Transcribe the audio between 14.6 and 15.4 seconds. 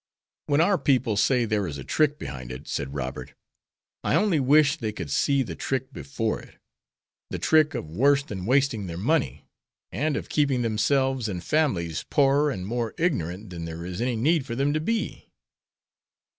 to be."